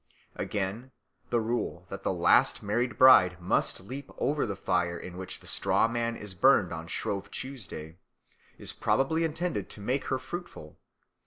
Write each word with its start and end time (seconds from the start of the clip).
Again, 0.33 0.91
the 1.29 1.39
rule 1.39 1.85
that 1.89 2.01
the 2.01 2.11
last 2.11 2.63
married 2.63 2.97
bride 2.97 3.39
must 3.39 3.81
leap 3.81 4.09
over 4.17 4.47
the 4.47 4.55
fire 4.55 4.97
in 4.97 5.15
which 5.15 5.41
the 5.41 5.45
straw 5.45 5.87
man 5.87 6.15
is 6.15 6.33
burned 6.33 6.73
on 6.73 6.87
Shrove 6.87 7.29
Tuesday, 7.29 7.99
is 8.57 8.73
probably 8.73 9.23
intended 9.23 9.69
to 9.69 9.79
make 9.79 10.05
her 10.05 10.17
fruitful. 10.17 10.79